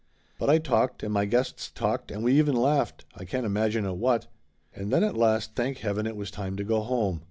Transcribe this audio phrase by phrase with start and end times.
[0.39, 3.97] But I talked and my guests talked and we even laughed, I can't imagine at
[3.97, 4.25] what!
[4.73, 7.19] And then at last thank heaven it was time to go home.